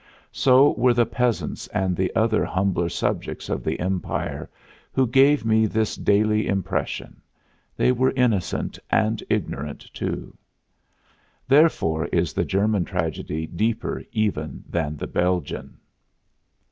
So 0.31 0.71
were 0.79 0.95
the 0.95 1.05
peasants 1.05 1.67
and 1.67 1.95
the 1.95 2.11
other 2.15 2.43
humbler 2.43 2.89
subjects 2.89 3.49
of 3.49 3.63
the 3.63 3.79
Empire 3.79 4.49
who 4.91 5.05
gave 5.05 5.45
me 5.45 5.67
this 5.67 5.95
daily 5.95 6.47
impression; 6.47 7.21
they 7.77 7.91
were 7.91 8.09
innocent 8.15 8.79
and 8.89 9.23
ignorant 9.29 9.87
too. 9.93 10.35
Therefore 11.47 12.07
is 12.07 12.33
the 12.33 12.45
German 12.45 12.83
tragedy 12.83 13.45
deeper 13.45 14.03
even 14.11 14.63
than 14.67 14.97
the 14.97 15.05
Belgian. 15.05 15.77